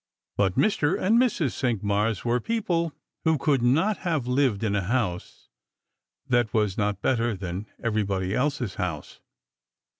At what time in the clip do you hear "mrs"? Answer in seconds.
1.19-1.51